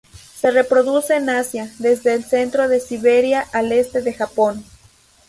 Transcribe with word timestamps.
Se 0.33 0.49
reproduce 0.49 1.13
en 1.15 1.29
Asia, 1.29 1.69
desde 1.77 2.15
el 2.15 2.23
centro 2.23 2.67
de 2.67 2.79
Siberia 2.79 3.41
al 3.53 3.71
este 3.71 4.01
de 4.01 4.15
Japón. 4.15 4.65